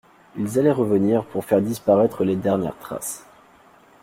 [0.35, 3.23] Ils allaient revenir pour faire disparaître les dernières traces.